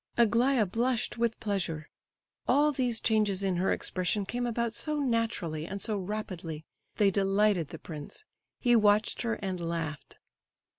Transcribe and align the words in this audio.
Aglaya 0.17 0.65
blushed 0.65 1.19
with 1.19 1.39
pleasure. 1.39 1.87
All 2.47 2.71
these 2.71 2.99
changes 2.99 3.43
in 3.43 3.57
her 3.57 3.71
expression 3.71 4.25
came 4.25 4.47
about 4.47 4.73
so 4.73 4.97
naturally 4.99 5.67
and 5.67 5.79
so 5.79 5.95
rapidly—they 5.95 7.11
delighted 7.11 7.67
the 7.69 7.77
prince; 7.77 8.25
he 8.59 8.75
watched 8.75 9.21
her, 9.21 9.35
and 9.43 9.59
laughed. 9.59 10.17